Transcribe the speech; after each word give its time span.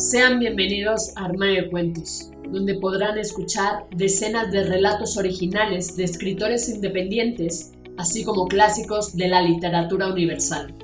Sean 0.00 0.38
bienvenidos 0.38 1.12
a 1.14 1.26
Armario 1.26 1.64
de 1.64 1.68
Cuentos, 1.68 2.30
donde 2.50 2.74
podrán 2.76 3.18
escuchar 3.18 3.84
decenas 3.94 4.50
de 4.50 4.64
relatos 4.64 5.18
originales 5.18 5.94
de 5.94 6.04
escritores 6.04 6.70
independientes, 6.70 7.72
así 7.98 8.24
como 8.24 8.48
clásicos 8.48 9.14
de 9.14 9.28
la 9.28 9.42
literatura 9.42 10.10
universal. 10.10 10.74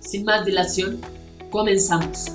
Sin 0.00 0.24
más 0.24 0.44
dilación, 0.44 1.00
comenzamos. 1.50 2.32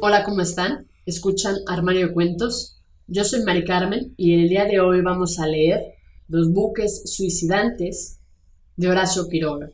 Hola, 0.00 0.24
¿cómo 0.24 0.40
están? 0.40 0.88
¿Escuchan 1.06 1.54
Armario 1.68 2.08
de 2.08 2.12
Cuentos? 2.12 2.82
Yo 3.06 3.22
soy 3.22 3.44
Mari 3.44 3.64
Carmen 3.64 4.14
y 4.16 4.34
en 4.34 4.40
el 4.40 4.48
día 4.48 4.64
de 4.64 4.80
hoy 4.80 5.00
vamos 5.00 5.38
a 5.38 5.46
leer 5.46 5.94
Los 6.26 6.52
buques 6.52 7.02
suicidantes 7.04 8.18
de 8.76 8.88
Horacio 8.88 9.28
Quiroga. 9.28 9.70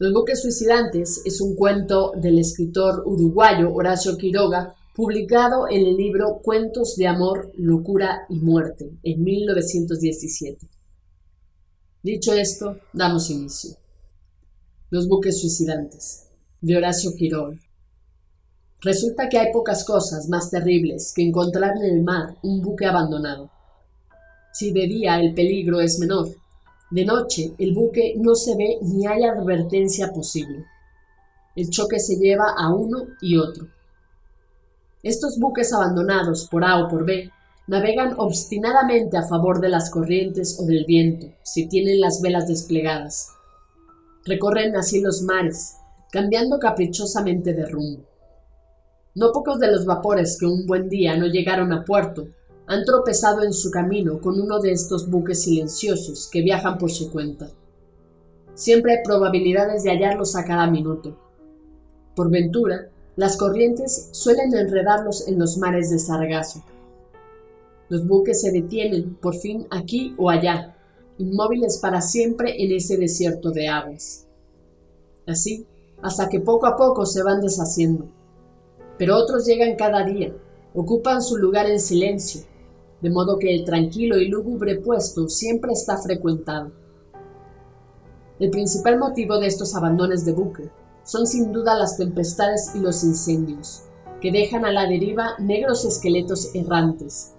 Los 0.00 0.12
buques 0.12 0.40
suicidantes 0.42 1.22
es 1.24 1.40
un 1.40 1.56
cuento 1.56 2.12
del 2.14 2.38
escritor 2.38 3.02
uruguayo 3.04 3.74
Horacio 3.74 4.16
Quiroga, 4.16 4.76
publicado 4.94 5.68
en 5.68 5.84
el 5.84 5.96
libro 5.96 6.38
Cuentos 6.40 6.94
de 6.96 7.08
Amor, 7.08 7.50
Locura 7.56 8.20
y 8.28 8.38
Muerte, 8.38 8.92
en 9.02 9.24
1917. 9.24 10.68
Dicho 12.04 12.32
esto, 12.32 12.76
damos 12.92 13.28
inicio. 13.28 13.70
Los 14.90 15.08
buques 15.08 15.40
suicidantes, 15.40 16.28
de 16.60 16.76
Horacio 16.76 17.10
Quiroga. 17.16 17.58
Resulta 18.80 19.28
que 19.28 19.38
hay 19.38 19.52
pocas 19.52 19.84
cosas 19.84 20.28
más 20.28 20.48
terribles 20.48 21.12
que 21.12 21.26
encontrar 21.26 21.76
en 21.76 21.96
el 21.96 22.04
mar 22.04 22.36
un 22.44 22.62
buque 22.62 22.86
abandonado. 22.86 23.50
Si 24.52 24.72
de 24.72 24.86
día 24.86 25.18
el 25.20 25.34
peligro 25.34 25.80
es 25.80 25.98
menor, 25.98 26.28
de 26.90 27.04
noche 27.04 27.54
el 27.58 27.74
buque 27.74 28.14
no 28.16 28.34
se 28.34 28.56
ve 28.56 28.78
ni 28.80 29.06
hay 29.06 29.24
advertencia 29.24 30.12
posible. 30.12 30.64
El 31.54 31.68
choque 31.68 31.98
se 31.98 32.16
lleva 32.16 32.54
a 32.56 32.72
uno 32.72 33.08
y 33.20 33.36
otro. 33.36 33.68
Estos 35.02 35.38
buques 35.38 35.72
abandonados 35.72 36.48
por 36.50 36.64
A 36.64 36.82
o 36.82 36.88
por 36.88 37.04
B 37.04 37.30
navegan 37.66 38.14
obstinadamente 38.16 39.18
a 39.18 39.28
favor 39.28 39.60
de 39.60 39.68
las 39.68 39.90
corrientes 39.90 40.58
o 40.58 40.64
del 40.64 40.86
viento, 40.86 41.26
si 41.42 41.68
tienen 41.68 42.00
las 42.00 42.22
velas 42.22 42.48
desplegadas. 42.48 43.34
Recorren 44.24 44.74
así 44.74 45.00
los 45.00 45.22
mares, 45.22 45.76
cambiando 46.10 46.58
caprichosamente 46.58 47.52
de 47.52 47.66
rumbo. 47.66 48.04
No 49.14 49.32
pocos 49.32 49.58
de 49.58 49.70
los 49.70 49.84
vapores 49.84 50.38
que 50.38 50.46
un 50.46 50.66
buen 50.66 50.88
día 50.88 51.16
no 51.16 51.26
llegaron 51.26 51.72
a 51.72 51.84
puerto 51.84 52.28
han 52.68 52.84
tropezado 52.84 53.42
en 53.42 53.54
su 53.54 53.70
camino 53.70 54.20
con 54.20 54.38
uno 54.38 54.60
de 54.60 54.72
estos 54.72 55.10
buques 55.10 55.42
silenciosos 55.42 56.28
que 56.30 56.42
viajan 56.42 56.76
por 56.76 56.90
su 56.90 57.10
cuenta. 57.10 57.50
Siempre 58.54 58.92
hay 58.92 58.98
probabilidades 59.02 59.84
de 59.84 59.90
hallarlos 59.90 60.36
a 60.36 60.44
cada 60.44 60.66
minuto. 60.66 61.16
Por 62.14 62.30
ventura, 62.30 62.90
las 63.16 63.38
corrientes 63.38 64.10
suelen 64.12 64.54
enredarlos 64.54 65.26
en 65.26 65.38
los 65.38 65.56
mares 65.56 65.90
de 65.90 65.98
sargazo. 65.98 66.62
Los 67.88 68.06
buques 68.06 68.42
se 68.42 68.52
detienen, 68.52 69.14
por 69.14 69.34
fin, 69.34 69.66
aquí 69.70 70.14
o 70.18 70.28
allá, 70.28 70.76
inmóviles 71.16 71.78
para 71.78 72.02
siempre 72.02 72.62
en 72.62 72.72
ese 72.72 72.98
desierto 72.98 73.50
de 73.50 73.68
aguas. 73.68 74.26
Así, 75.26 75.66
hasta 76.02 76.28
que 76.28 76.40
poco 76.40 76.66
a 76.66 76.76
poco 76.76 77.06
se 77.06 77.22
van 77.22 77.40
deshaciendo. 77.40 78.08
Pero 78.98 79.16
otros 79.16 79.46
llegan 79.46 79.76
cada 79.76 80.04
día, 80.04 80.34
ocupan 80.74 81.22
su 81.22 81.38
lugar 81.38 81.66
en 81.66 81.80
silencio, 81.80 82.42
de 83.00 83.10
modo 83.10 83.38
que 83.38 83.54
el 83.54 83.64
tranquilo 83.64 84.18
y 84.18 84.28
lúgubre 84.28 84.76
puesto 84.76 85.28
siempre 85.28 85.72
está 85.72 85.98
frecuentado. 85.98 86.72
El 88.38 88.50
principal 88.50 88.98
motivo 88.98 89.38
de 89.38 89.46
estos 89.46 89.74
abandones 89.74 90.24
de 90.24 90.32
buque 90.32 90.70
son 91.04 91.26
sin 91.26 91.52
duda 91.52 91.76
las 91.76 91.96
tempestades 91.96 92.72
y 92.74 92.80
los 92.80 93.02
incendios, 93.02 93.82
que 94.20 94.30
dejan 94.30 94.64
a 94.64 94.72
la 94.72 94.86
deriva 94.86 95.36
negros 95.38 95.84
esqueletos 95.84 96.54
errantes. 96.54 97.32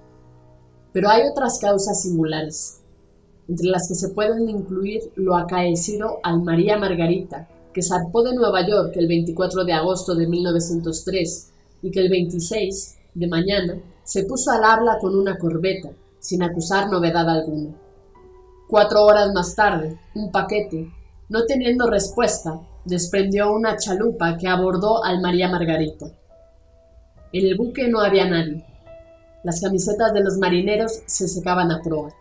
Pero 0.92 1.10
hay 1.10 1.28
otras 1.30 1.60
causas 1.60 2.02
singulares, 2.02 2.82
entre 3.48 3.68
las 3.68 3.88
que 3.88 3.96
se 3.96 4.10
pueden 4.10 4.50
incluir 4.50 5.12
lo 5.16 5.36
acaecido 5.36 6.20
al 6.24 6.42
María 6.42 6.78
Margarita, 6.78 7.48
que 7.74 7.84
zarpó 7.84 8.24
de 8.24 8.34
Nueva 8.34 8.68
York 8.68 8.94
el 8.96 9.08
24 9.08 9.64
de 9.66 9.74
agosto 9.74 10.16
de 10.16 10.28
1903 10.28 11.52
y 11.82 11.92
que 11.92 12.00
el 12.00 12.10
26 12.10 12.98
de 13.14 13.28
mañana 13.28 13.82
se 14.10 14.24
puso 14.24 14.50
al 14.50 14.64
habla 14.64 14.98
con 14.98 15.16
una 15.16 15.38
corbeta, 15.38 15.92
sin 16.18 16.42
acusar 16.42 16.90
novedad 16.90 17.30
alguna. 17.30 17.76
Cuatro 18.68 19.06
horas 19.06 19.32
más 19.36 19.54
tarde, 19.54 20.00
un 20.16 20.32
paquete, 20.32 20.92
no 21.30 21.46
teniendo 21.46 21.88
respuesta, 21.88 22.60
desprendió 22.86 23.54
una 23.54 23.78
chalupa 23.78 24.36
que 24.36 24.48
abordó 24.48 25.04
al 25.04 25.22
María 25.22 25.48
Margarita. 25.48 26.08
En 27.32 27.46
el 27.46 27.56
buque 27.56 27.88
no 27.88 28.00
había 28.00 28.28
nadie. 28.28 28.66
Las 29.44 29.62
camisetas 29.62 30.12
de 30.12 30.24
los 30.24 30.40
marineros 30.40 31.04
se 31.06 31.28
secaban 31.28 31.72
a 31.72 31.80
proa. 31.80 32.12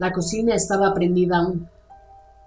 La 0.00 0.10
cocina 0.10 0.56
estaba 0.56 0.92
prendida 0.94 1.38
aún. 1.38 1.68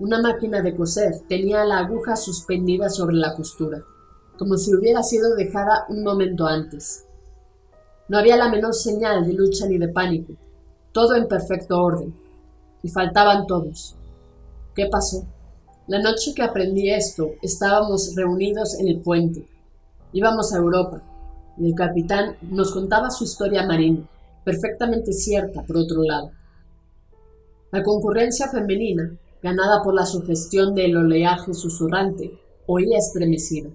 Una 0.02 0.22
máquina 0.22 0.62
de 0.62 0.76
coser 0.76 1.22
tenía 1.30 1.64
la 1.64 1.78
aguja 1.78 2.18
suspendida 2.18 2.90
sobre 2.90 3.16
la 3.16 3.34
costura, 3.34 3.82
como 4.38 4.58
si 4.58 4.76
hubiera 4.76 5.04
sido 5.04 5.36
dejada 5.36 5.86
un 5.88 6.04
momento 6.04 6.46
antes. 6.46 7.07
No 8.10 8.18
había 8.18 8.38
la 8.38 8.50
menor 8.50 8.74
señal 8.74 9.26
de 9.26 9.34
lucha 9.34 9.68
ni 9.68 9.78
de 9.78 9.90
pánico, 9.90 10.34
todo 10.92 11.16
en 11.16 11.28
perfecto 11.28 11.82
orden. 11.82 12.14
Y 12.84 12.90
faltaban 12.90 13.48
todos. 13.48 13.96
¿Qué 14.76 14.86
pasó? 14.86 15.26
La 15.88 16.02
noche 16.02 16.34
que 16.34 16.44
aprendí 16.44 16.90
esto, 16.90 17.32
estábamos 17.42 18.14
reunidos 18.16 18.80
en 18.80 18.88
el 18.88 19.02
puente. 19.02 19.48
Íbamos 20.14 20.54
a 20.54 20.58
Europa, 20.58 21.02
y 21.58 21.68
el 21.68 21.76
capitán 21.76 22.38
nos 22.42 22.72
contaba 22.72 23.10
su 23.10 23.24
historia 23.24 23.66
marina, 23.66 24.08
perfectamente 24.44 25.12
cierta, 25.12 25.64
por 25.64 25.78
otro 25.78 26.04
lado. 26.04 26.32
La 27.72 27.84
concurrencia 27.84 28.48
femenina, 28.48 29.18
ganada 29.42 29.84
por 29.84 29.94
la 29.94 30.06
sugestión 30.06 30.74
del 30.74 30.96
oleaje 30.96 31.54
susurrante, 31.54 32.40
oía 32.66 32.98
estremecida. 32.98 33.70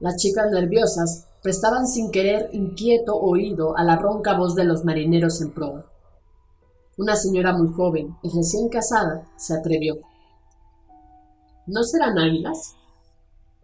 Las 0.00 0.16
chicas 0.16 0.50
nerviosas 0.50 1.27
prestaban 1.42 1.86
sin 1.86 2.10
querer 2.10 2.50
inquieto 2.52 3.16
oído 3.16 3.76
a 3.76 3.84
la 3.84 3.96
ronca 3.96 4.36
voz 4.36 4.54
de 4.54 4.64
los 4.64 4.84
marineros 4.84 5.40
en 5.40 5.52
proa. 5.52 5.86
Una 6.96 7.14
señora 7.14 7.56
muy 7.56 7.72
joven 7.72 8.16
y 8.22 8.30
recién 8.30 8.68
casada 8.68 9.26
se 9.36 9.54
atrevió. 9.54 9.98
¿No 11.66 11.84
serán 11.84 12.18
águilas? 12.18 12.74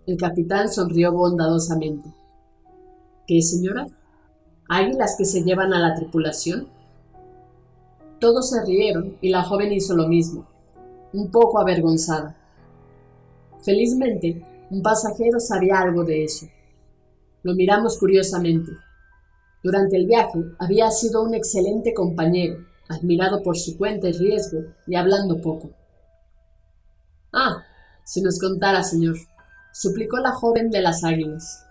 El 0.07 0.17
capitán 0.19 0.71
sonrió 0.71 1.13
bondadosamente. 1.13 2.13
¿Qué, 3.27 3.41
señora? 3.43 3.87
¿Águilas 4.69 5.17
que 5.17 5.25
se 5.25 5.43
llevan 5.43 5.73
a 5.73 5.81
la 5.81 5.95
tripulación? 5.95 6.69
Todos 8.21 8.51
se 8.51 8.65
rieron 8.65 9.17
y 9.21 9.31
la 9.31 9.43
joven 9.43 9.73
hizo 9.73 9.97
lo 9.97 10.07
mismo, 10.07 10.47
un 11.13 11.31
poco 11.31 11.59
avergonzada. 11.59 12.37
Felizmente, 13.63 14.47
un 14.71 14.83
pasajero 14.83 15.41
sabía 15.41 15.81
algo 15.81 16.05
de 16.05 16.25
eso. 16.25 16.47
Lo 17.45 17.55
miramos 17.55 17.99
curiosamente. 17.99 18.73
Durante 19.63 19.99
el 19.99 20.07
viaje 20.07 20.39
había 20.59 20.91
sido 20.91 21.23
un 21.23 21.35
excelente 21.35 21.93
compañero, 21.93 22.65
admirado 22.89 23.43
por 23.43 23.59
su 23.59 23.77
cuenta 23.77 24.09
y 24.09 24.13
riesgo 24.13 24.61
y 24.87 24.95
hablando 24.95 25.43
poco. 25.43 25.71
Ah, 27.35 27.63
si 28.03 28.23
nos 28.23 28.41
contara, 28.41 28.83
señor, 28.83 29.17
suplicó 29.75 30.17
la 30.19 30.33
joven 30.33 30.71
de 30.71 30.81
las 30.81 31.05
águilas. 31.05 31.67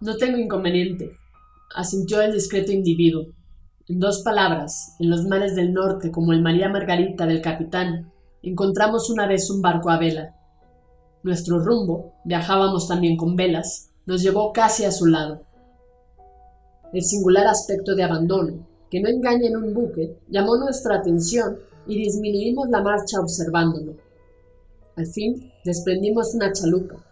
No 0.00 0.16
tengo 0.16 0.38
inconveniente, 0.38 1.12
asintió 1.74 2.22
el 2.22 2.32
discreto 2.32 2.72
individuo. 2.72 3.26
En 3.88 3.98
dos 3.98 4.22
palabras, 4.22 4.96
en 5.00 5.10
los 5.10 5.24
mares 5.24 5.54
del 5.54 5.74
norte, 5.74 6.10
como 6.10 6.32
el 6.32 6.40
María 6.40 6.70
Margarita 6.70 7.26
del 7.26 7.42
capitán, 7.42 8.10
encontramos 8.42 9.10
una 9.10 9.26
vez 9.26 9.50
un 9.50 9.60
barco 9.60 9.90
a 9.90 9.98
vela. 9.98 10.34
Nuestro 11.22 11.58
rumbo, 11.58 12.14
viajábamos 12.24 12.88
también 12.88 13.18
con 13.18 13.36
velas, 13.36 13.90
nos 14.08 14.22
llevó 14.22 14.54
casi 14.54 14.86
a 14.86 14.90
su 14.90 15.04
lado. 15.04 15.42
El 16.94 17.02
singular 17.02 17.46
aspecto 17.46 17.94
de 17.94 18.04
abandono, 18.04 18.66
que 18.90 19.02
no 19.02 19.08
engaña 19.10 19.48
en 19.48 19.56
un 19.58 19.74
buque, 19.74 20.18
llamó 20.30 20.56
nuestra 20.56 20.96
atención 20.96 21.58
y 21.86 21.98
disminuimos 21.98 22.70
la 22.70 22.80
marcha 22.80 23.20
observándolo. 23.20 23.96
Al 24.96 25.06
fin 25.08 25.52
desprendimos 25.62 26.34
una 26.34 26.50
chalupa. 26.54 27.04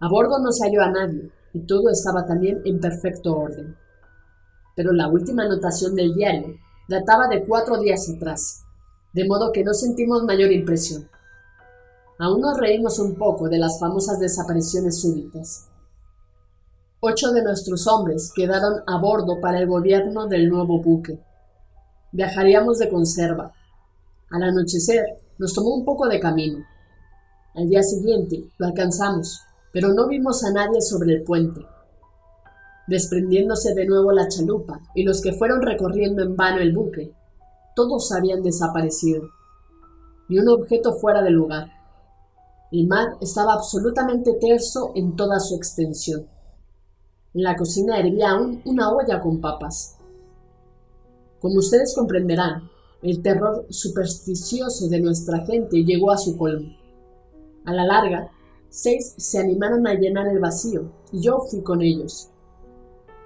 A 0.00 0.08
bordo 0.08 0.38
no 0.38 0.52
se 0.52 0.64
halló 0.64 0.80
a 0.80 0.90
nadie 0.90 1.30
y 1.52 1.66
todo 1.66 1.90
estaba 1.90 2.24
también 2.24 2.62
en 2.64 2.80
perfecto 2.80 3.36
orden. 3.36 3.76
Pero 4.74 4.92
la 4.92 5.08
última 5.08 5.42
anotación 5.42 5.94
del 5.94 6.14
diario 6.14 6.56
databa 6.88 7.28
de 7.28 7.44
cuatro 7.44 7.78
días 7.78 8.08
atrás, 8.08 8.64
de 9.12 9.26
modo 9.26 9.52
que 9.52 9.64
no 9.64 9.74
sentimos 9.74 10.24
mayor 10.24 10.50
impresión. 10.50 11.06
Aún 12.18 12.40
nos 12.40 12.56
reímos 12.56 12.98
un 13.00 13.16
poco 13.16 13.50
de 13.50 13.58
las 13.58 13.78
famosas 13.78 14.18
desapariciones 14.18 14.98
súbitas. 15.02 15.68
Ocho 17.04 17.32
de 17.32 17.42
nuestros 17.42 17.88
hombres 17.88 18.32
quedaron 18.32 18.84
a 18.86 18.96
bordo 18.96 19.40
para 19.40 19.58
el 19.58 19.66
gobierno 19.66 20.28
del 20.28 20.48
nuevo 20.48 20.80
buque. 20.80 21.18
Viajaríamos 22.12 22.78
de 22.78 22.88
conserva. 22.88 23.52
Al 24.30 24.44
anochecer 24.44 25.04
nos 25.36 25.52
tomó 25.52 25.74
un 25.74 25.84
poco 25.84 26.06
de 26.06 26.20
camino. 26.20 26.64
Al 27.56 27.68
día 27.68 27.82
siguiente 27.82 28.44
lo 28.56 28.68
alcanzamos, 28.68 29.40
pero 29.72 29.92
no 29.92 30.06
vimos 30.06 30.44
a 30.44 30.52
nadie 30.52 30.80
sobre 30.80 31.14
el 31.14 31.24
puente. 31.24 31.66
Desprendiéndose 32.86 33.74
de 33.74 33.84
nuevo 33.84 34.12
la 34.12 34.28
chalupa 34.28 34.78
y 34.94 35.02
los 35.02 35.20
que 35.20 35.32
fueron 35.32 35.60
recorriendo 35.60 36.22
en 36.22 36.36
vano 36.36 36.60
el 36.60 36.72
buque, 36.72 37.12
todos 37.74 38.12
habían 38.12 38.44
desaparecido. 38.44 39.28
Ni 40.28 40.38
un 40.38 40.48
objeto 40.48 40.92
fuera 40.92 41.20
del 41.20 41.34
lugar. 41.34 41.68
El 42.70 42.86
mar 42.86 43.16
estaba 43.20 43.54
absolutamente 43.54 44.34
terso 44.34 44.92
en 44.94 45.16
toda 45.16 45.40
su 45.40 45.56
extensión. 45.56 46.28
En 47.34 47.44
la 47.44 47.56
cocina 47.56 47.98
hervía 47.98 48.32
aún 48.32 48.60
una 48.66 48.92
olla 48.92 49.20
con 49.20 49.40
papas. 49.40 49.96
Como 51.40 51.60
ustedes 51.60 51.94
comprenderán, 51.94 52.68
el 53.00 53.22
terror 53.22 53.66
supersticioso 53.70 54.88
de 54.88 55.00
nuestra 55.00 55.38
gente 55.46 55.82
llegó 55.82 56.10
a 56.10 56.18
su 56.18 56.36
colmo. 56.36 56.76
A 57.64 57.72
la 57.72 57.86
larga, 57.86 58.30
seis 58.68 59.14
se 59.16 59.38
animaron 59.38 59.86
a 59.86 59.94
llenar 59.94 60.28
el 60.28 60.40
vacío 60.40 60.92
y 61.10 61.22
yo 61.22 61.40
fui 61.40 61.62
con 61.62 61.80
ellos. 61.80 62.28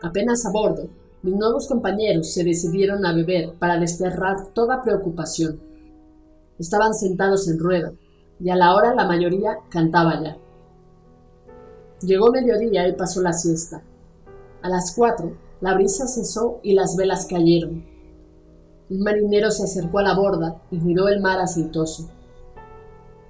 Apenas 0.01 0.47
a 0.47 0.53
bordo, 0.53 0.89
mis 1.23 1.35
nuevos 1.35 1.67
compañeros 1.67 2.33
se 2.33 2.45
decidieron 2.45 3.05
a 3.05 3.13
beber 3.13 3.55
para 3.59 3.77
desterrar 3.77 4.53
toda 4.55 4.83
preocupación. 4.83 5.61
Estaban 6.61 6.95
sentados 6.95 7.49
en 7.49 7.59
rueda 7.59 7.93
y 8.39 8.51
a 8.51 8.57
la 8.57 8.73
hora 8.77 8.95
la 8.95 9.09
mayoría 9.09 9.59
cantaba 9.69 10.23
ya. 10.23 10.39
Llegó 12.03 12.31
mediodía 12.31 12.87
y 12.87 12.93
pasó 12.93 13.21
la 13.21 13.33
siesta. 13.33 13.83
A 14.67 14.69
las 14.69 14.97
cuatro, 14.97 15.37
la 15.61 15.75
brisa 15.75 16.09
cesó 16.09 16.59
y 16.65 16.75
las 16.75 16.97
velas 16.97 17.27
cayeron. 17.31 17.87
Un 18.91 18.99
marinero 18.99 19.53
se 19.53 19.63
acercó 19.63 20.01
a 20.01 20.03
la 20.03 20.17
borda 20.17 20.61
y 20.73 20.79
miró 20.79 21.07
el 21.07 21.21
mar 21.21 21.39
aceitoso. 21.39 22.11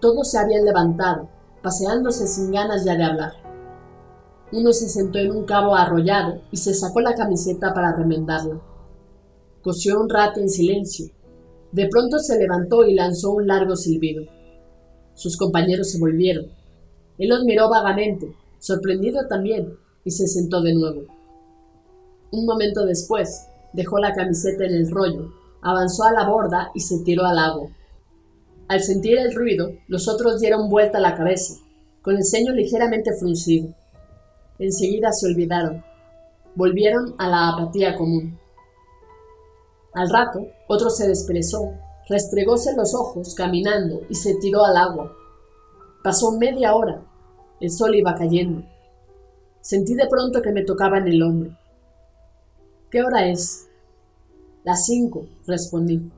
Todos 0.00 0.30
se 0.30 0.38
habían 0.38 0.64
levantado, 0.64 1.28
paseándose 1.62 2.26
sin 2.26 2.52
ganas 2.52 2.86
ya 2.86 2.96
de 2.96 3.04
hablar. 3.04 3.32
Uno 4.50 4.72
se 4.72 4.88
sentó 4.88 5.18
en 5.18 5.30
un 5.30 5.44
cabo 5.44 5.74
arrollado 5.74 6.40
y 6.50 6.56
se 6.56 6.72
sacó 6.72 7.02
la 7.02 7.14
camiseta 7.14 7.74
para 7.74 7.94
remendarla. 7.94 8.58
Cosió 9.60 10.00
un 10.00 10.08
rato 10.08 10.40
en 10.40 10.48
silencio. 10.48 11.10
De 11.70 11.86
pronto 11.88 12.18
se 12.18 12.38
levantó 12.38 12.86
y 12.86 12.94
lanzó 12.94 13.32
un 13.32 13.46
largo 13.46 13.76
silbido. 13.76 14.24
Sus 15.12 15.36
compañeros 15.36 15.90
se 15.90 15.98
volvieron. 15.98 16.46
Él 17.18 17.28
los 17.28 17.44
miró 17.44 17.68
vagamente, 17.68 18.34
sorprendido 18.58 19.26
también, 19.28 19.76
y 20.02 20.12
se 20.12 20.26
sentó 20.28 20.62
de 20.62 20.72
nuevo. 20.72 21.15
Un 22.32 22.46
momento 22.46 22.84
después, 22.84 23.48
dejó 23.72 23.98
la 23.98 24.12
camiseta 24.12 24.64
en 24.64 24.74
el 24.74 24.90
rollo 24.90 25.32
avanzó 25.66 26.04
a 26.04 26.12
la 26.12 26.28
borda 26.28 26.70
y 26.74 26.80
se 26.80 27.00
tiró 27.00 27.24
al 27.24 27.38
agua. 27.38 27.68
Al 28.68 28.80
sentir 28.82 29.18
el 29.18 29.34
ruido, 29.34 29.72
los 29.88 30.06
otros 30.06 30.40
dieron 30.40 30.68
vuelta 30.68 31.00
la 31.00 31.16
cabeza, 31.16 31.54
con 32.02 32.16
el 32.16 32.24
ceño 32.24 32.52
ligeramente 32.52 33.12
fruncido. 33.18 33.74
Enseguida 34.60 35.10
se 35.12 35.26
olvidaron. 35.26 35.84
Volvieron 36.54 37.16
a 37.18 37.28
la 37.28 37.48
apatía 37.48 37.96
común. 37.96 38.38
Al 39.92 40.08
rato, 40.08 40.46
otro 40.68 40.88
se 40.88 41.08
desperezó, 41.08 41.72
restregóse 42.08 42.76
los 42.76 42.94
ojos 42.94 43.34
caminando 43.34 44.02
y 44.08 44.14
se 44.14 44.36
tiró 44.36 44.64
al 44.64 44.76
agua. 44.76 45.12
Pasó 46.04 46.30
media 46.38 46.76
hora. 46.76 47.02
El 47.60 47.72
sol 47.72 47.94
iba 47.96 48.14
cayendo. 48.14 48.62
Sentí 49.60 49.94
de 49.94 50.06
pronto 50.06 50.42
que 50.42 50.52
me 50.52 50.62
tocaba 50.62 50.98
en 50.98 51.08
el 51.08 51.22
hombro. 51.22 51.56
¿Qué 52.90 53.02
hora 53.02 53.28
es? 53.28 53.66
Las 54.64 54.86
cinco, 54.86 55.26
respondí. 55.46 56.08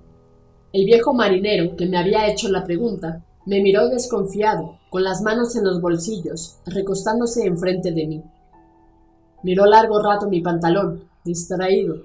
El 0.70 0.84
viejo 0.84 1.14
marinero, 1.14 1.76
que 1.76 1.86
me 1.86 1.96
había 1.96 2.28
hecho 2.30 2.50
la 2.50 2.64
pregunta, 2.64 3.24
me 3.46 3.62
miró 3.62 3.88
desconfiado, 3.88 4.78
con 4.90 5.02
las 5.02 5.22
manos 5.22 5.56
en 5.56 5.64
los 5.64 5.80
bolsillos, 5.80 6.58
recostándose 6.66 7.46
enfrente 7.46 7.90
de 7.92 8.06
mí. 8.06 8.22
Miró 9.42 9.64
largo 9.64 10.02
rato 10.02 10.28
mi 10.28 10.42
pantalón, 10.42 11.08
distraído. 11.24 12.02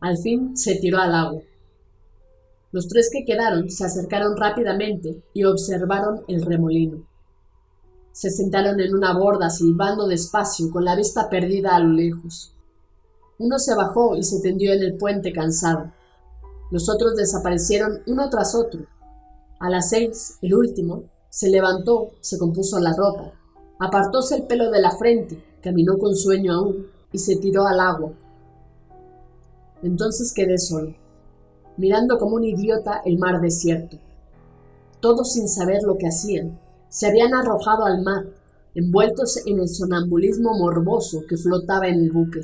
Al 0.00 0.16
fin 0.16 0.56
se 0.56 0.76
tiró 0.76 0.98
al 0.98 1.14
agua. 1.14 1.42
Los 2.72 2.88
tres 2.88 3.10
que 3.12 3.26
quedaron 3.26 3.68
se 3.68 3.84
acercaron 3.84 4.34
rápidamente 4.36 5.22
y 5.34 5.44
observaron 5.44 6.22
el 6.26 6.46
remolino. 6.46 7.06
Se 8.12 8.30
sentaron 8.30 8.80
en 8.80 8.94
una 8.94 9.12
borda 9.12 9.50
silbando 9.50 10.06
despacio 10.06 10.70
con 10.70 10.86
la 10.86 10.96
vista 10.96 11.28
perdida 11.28 11.76
a 11.76 11.80
lo 11.80 11.92
lejos. 11.92 12.54
Uno 13.40 13.58
se 13.58 13.74
bajó 13.74 14.16
y 14.16 14.22
se 14.22 14.38
tendió 14.40 14.70
en 14.74 14.82
el 14.82 14.98
puente 14.98 15.32
cansado. 15.32 15.90
Los 16.70 16.90
otros 16.90 17.16
desaparecieron 17.16 18.02
uno 18.06 18.28
tras 18.28 18.54
otro. 18.54 18.82
A 19.58 19.70
las 19.70 19.88
seis, 19.88 20.36
el 20.42 20.54
último, 20.54 21.04
se 21.30 21.48
levantó, 21.48 22.10
se 22.20 22.36
compuso 22.36 22.78
la 22.80 22.92
ropa, 22.94 23.32
apartóse 23.78 24.36
el 24.36 24.42
pelo 24.42 24.70
de 24.70 24.82
la 24.82 24.90
frente, 24.90 25.42
caminó 25.62 25.96
con 25.96 26.14
sueño 26.14 26.52
aún 26.52 26.86
y 27.12 27.18
se 27.18 27.36
tiró 27.36 27.66
al 27.66 27.80
agua. 27.80 28.12
Entonces 29.82 30.34
quedé 30.34 30.58
solo, 30.58 30.94
mirando 31.78 32.18
como 32.18 32.36
un 32.36 32.44
idiota 32.44 33.00
el 33.06 33.16
mar 33.16 33.40
desierto. 33.40 33.96
Todos 35.00 35.32
sin 35.32 35.48
saber 35.48 35.82
lo 35.82 35.96
que 35.96 36.08
hacían, 36.08 36.60
se 36.90 37.06
habían 37.06 37.32
arrojado 37.32 37.86
al 37.86 38.02
mar, 38.02 38.26
envueltos 38.74 39.46
en 39.46 39.60
el 39.60 39.68
sonambulismo 39.70 40.58
morboso 40.58 41.22
que 41.26 41.38
flotaba 41.38 41.88
en 41.88 42.00
el 42.00 42.12
buque. 42.12 42.40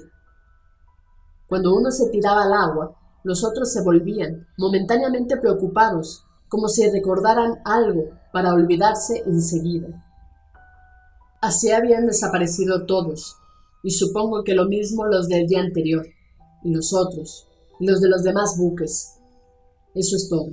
Cuando 1.48 1.75
uno 1.75 1.90
se 1.90 2.08
tiraba 2.10 2.44
al 2.44 2.52
agua, 2.52 2.96
los 3.22 3.44
otros 3.44 3.72
se 3.72 3.82
volvían, 3.82 4.46
momentáneamente 4.56 5.37
preocupados, 5.37 6.25
como 6.48 6.69
si 6.69 6.88
recordaran 6.88 7.60
algo 7.64 8.10
para 8.32 8.54
olvidarse 8.54 9.22
enseguida. 9.26 10.04
Así 11.40 11.70
habían 11.70 12.06
desaparecido 12.06 12.87
todos, 12.87 13.37
y 13.82 13.90
supongo 13.90 14.44
que 14.44 14.54
lo 14.54 14.66
mismo 14.66 15.06
los 15.06 15.28
del 15.28 15.46
día 15.46 15.60
anterior, 15.60 16.06
y 16.62 16.72
los 16.72 16.93
otros, 16.93 17.46
y 17.78 17.87
los 17.87 18.00
de 18.00 18.08
los 18.08 18.22
demás 18.22 18.56
buques. 18.58 19.19
Eso 19.94 20.16
es 20.16 20.28
todo. 20.28 20.50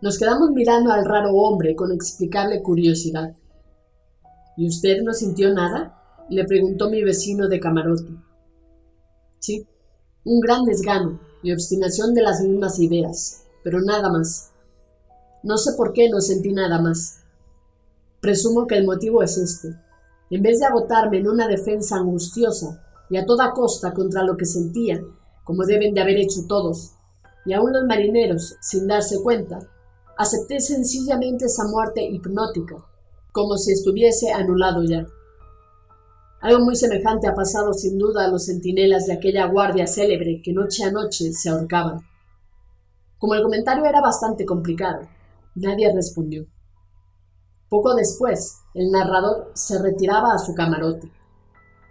Nos 0.00 0.18
quedamos 0.18 0.50
mirando 0.50 0.90
al 0.90 1.04
raro 1.04 1.32
hombre 1.34 1.76
con 1.76 1.92
explicable 1.92 2.62
curiosidad. 2.62 3.34
¿Y 4.56 4.66
usted 4.66 5.02
no 5.02 5.12
sintió 5.12 5.52
nada? 5.54 5.98
le 6.28 6.44
preguntó 6.44 6.90
mi 6.90 7.02
vecino 7.02 7.48
de 7.48 7.60
camarote. 7.60 8.12
Sí, 9.42 9.66
un 10.24 10.38
gran 10.38 10.64
desgano 10.64 11.18
y 11.42 11.52
obstinación 11.52 12.14
de 12.14 12.22
las 12.22 12.40
mismas 12.42 12.78
ideas, 12.78 13.42
pero 13.64 13.80
nada 13.80 14.08
más. 14.08 14.52
No 15.42 15.58
sé 15.58 15.72
por 15.76 15.92
qué 15.92 16.08
no 16.08 16.20
sentí 16.20 16.52
nada 16.52 16.80
más. 16.80 17.24
Presumo 18.20 18.68
que 18.68 18.76
el 18.76 18.86
motivo 18.86 19.20
es 19.20 19.36
este. 19.38 19.76
En 20.30 20.42
vez 20.42 20.60
de 20.60 20.66
agotarme 20.66 21.18
en 21.18 21.26
una 21.26 21.48
defensa 21.48 21.96
angustiosa 21.96 22.84
y 23.10 23.16
a 23.16 23.26
toda 23.26 23.50
costa 23.50 23.92
contra 23.92 24.22
lo 24.22 24.36
que 24.36 24.46
sentía, 24.46 25.02
como 25.42 25.64
deben 25.64 25.92
de 25.92 26.02
haber 26.02 26.18
hecho 26.18 26.46
todos, 26.46 26.92
y 27.44 27.52
aún 27.52 27.72
los 27.72 27.84
marineros, 27.84 28.54
sin 28.60 28.86
darse 28.86 29.20
cuenta, 29.24 29.58
acepté 30.16 30.60
sencillamente 30.60 31.46
esa 31.46 31.64
muerte 31.64 32.00
hipnótica, 32.00 32.76
como 33.32 33.58
si 33.58 33.72
estuviese 33.72 34.30
anulado 34.30 34.84
ya. 34.84 35.04
Algo 36.42 36.64
muy 36.64 36.74
semejante 36.74 37.28
ha 37.28 37.34
pasado 37.34 37.72
sin 37.72 37.96
duda 37.98 38.24
a 38.24 38.28
los 38.28 38.46
centinelas 38.46 39.06
de 39.06 39.12
aquella 39.12 39.46
guardia 39.46 39.86
célebre 39.86 40.42
que 40.42 40.52
noche 40.52 40.82
a 40.82 40.90
noche 40.90 41.32
se 41.32 41.48
ahorcaban. 41.48 42.00
Como 43.16 43.34
el 43.34 43.44
comentario 43.44 43.84
era 43.84 44.00
bastante 44.00 44.44
complicado, 44.44 45.08
nadie 45.54 45.94
respondió. 45.94 46.44
Poco 47.68 47.94
después, 47.94 48.58
el 48.74 48.90
narrador 48.90 49.52
se 49.54 49.80
retiraba 49.80 50.34
a 50.34 50.38
su 50.38 50.52
camarote. 50.52 51.12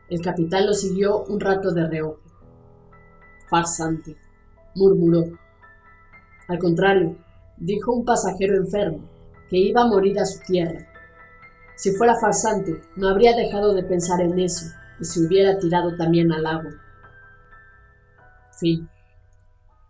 El 0.09 0.21
capitán 0.21 0.67
lo 0.67 0.73
siguió 0.73 1.23
un 1.23 1.39
rato 1.39 1.71
de 1.71 1.87
reojo. 1.87 2.19
Farsante, 3.49 4.17
murmuró. 4.75 5.23
Al 6.49 6.59
contrario, 6.59 7.15
dijo 7.55 7.93
un 7.93 8.03
pasajero 8.03 8.57
enfermo, 8.57 8.99
que 9.49 9.57
iba 9.57 9.83
a 9.83 9.87
morir 9.87 10.19
a 10.19 10.25
su 10.25 10.39
tierra, 10.41 10.90
si 11.81 11.91
fuera 11.93 12.15
farsante, 12.15 12.79
no 12.95 13.09
habría 13.09 13.35
dejado 13.35 13.73
de 13.73 13.81
pensar 13.81 14.21
en 14.21 14.37
eso 14.37 14.67
y 14.99 15.05
se 15.05 15.19
hubiera 15.19 15.57
tirado 15.57 15.95
también 15.97 16.31
al 16.31 16.45
agua. 16.45 16.69
Fin. 18.55 18.87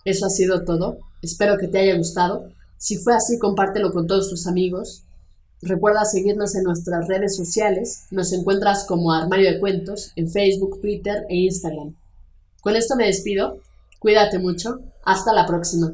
Eso 0.06 0.26
ha 0.26 0.30
sido 0.30 0.64
todo. 0.64 1.00
Espero 1.22 1.58
que 1.58 1.68
te 1.68 1.80
haya 1.80 1.98
gustado. 1.98 2.48
Si 2.78 2.96
fue 2.96 3.14
así, 3.14 3.38
compártelo 3.38 3.92
con 3.92 4.08
todos 4.08 4.30
tus 4.30 4.48
amigos. 4.48 5.04
Recuerda 5.62 6.06
seguirnos 6.06 6.56
en 6.56 6.64
nuestras 6.64 7.10
redes 7.10 7.36
sociales. 7.36 8.06
Nos 8.10 8.32
encuentras 8.32 8.86
como 8.86 9.12
Armario 9.12 9.52
de 9.52 9.60
Cuentos 9.60 10.14
en 10.16 10.30
Facebook, 10.30 10.80
Twitter 10.80 11.26
e 11.28 11.40
Instagram. 11.40 11.94
Con 12.62 12.78
esto 12.78 12.96
me 12.96 13.08
despido. 13.08 13.60
Cuídate 14.00 14.40
mucho. 14.40 14.80
Hasta 15.04 15.34
la 15.34 15.46
próxima. 15.46 15.94